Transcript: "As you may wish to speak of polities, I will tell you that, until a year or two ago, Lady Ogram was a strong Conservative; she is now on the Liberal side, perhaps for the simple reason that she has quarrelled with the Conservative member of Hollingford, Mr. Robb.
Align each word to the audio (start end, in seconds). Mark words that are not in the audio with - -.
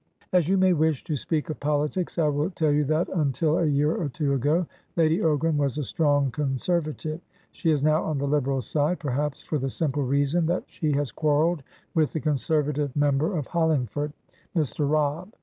"As 0.33 0.49
you 0.49 0.57
may 0.57 0.73
wish 0.73 1.03
to 1.03 1.15
speak 1.15 1.51
of 1.51 1.59
polities, 1.59 2.17
I 2.17 2.27
will 2.27 2.49
tell 2.49 2.71
you 2.71 2.83
that, 2.85 3.07
until 3.09 3.59
a 3.59 3.67
year 3.67 3.93
or 3.95 4.09
two 4.09 4.33
ago, 4.33 4.65
Lady 4.95 5.19
Ogram 5.19 5.57
was 5.57 5.77
a 5.77 5.83
strong 5.83 6.31
Conservative; 6.31 7.21
she 7.51 7.69
is 7.69 7.83
now 7.83 8.03
on 8.05 8.17
the 8.17 8.25
Liberal 8.27 8.61
side, 8.63 8.97
perhaps 8.99 9.43
for 9.43 9.59
the 9.59 9.69
simple 9.69 10.01
reason 10.01 10.47
that 10.47 10.63
she 10.65 10.91
has 10.93 11.11
quarrelled 11.11 11.61
with 11.93 12.13
the 12.13 12.19
Conservative 12.19 12.95
member 12.95 13.37
of 13.37 13.45
Hollingford, 13.45 14.11
Mr. 14.55 14.89
Robb. 14.89 15.35